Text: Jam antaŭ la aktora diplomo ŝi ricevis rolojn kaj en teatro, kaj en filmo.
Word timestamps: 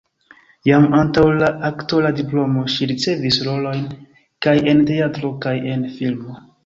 Jam 0.67 0.85
antaŭ 0.99 1.25
la 1.41 1.49
aktora 1.67 2.11
diplomo 2.21 2.63
ŝi 2.77 2.87
ricevis 2.93 3.39
rolojn 3.49 3.85
kaj 4.47 4.57
en 4.73 4.83
teatro, 4.93 5.33
kaj 5.45 5.55
en 5.75 5.85
filmo. 6.01 6.41